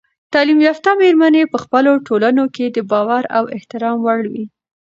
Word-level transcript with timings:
تعلیم 0.33 0.59
یافته 0.67 0.89
میرمنې 1.01 1.43
په 1.51 1.57
خپلو 1.63 1.91
ټولنو 2.07 2.43
کې 2.55 2.65
د 2.69 2.77
باور 2.91 3.23
او 3.37 3.43
احترام 3.55 3.97
وړ 4.05 4.21
وي. 4.33 4.45